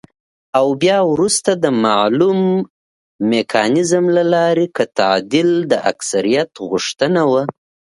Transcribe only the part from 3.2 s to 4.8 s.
ميکانيزم له لارې